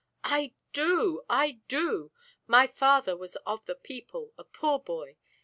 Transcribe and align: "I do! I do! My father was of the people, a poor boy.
"I 0.23 0.55
do! 0.73 1.21
I 1.29 1.59
do! 1.67 2.11
My 2.47 2.65
father 2.65 3.15
was 3.15 3.35
of 3.45 3.63
the 3.67 3.75
people, 3.75 4.33
a 4.35 4.43
poor 4.43 4.79
boy. 4.79 5.17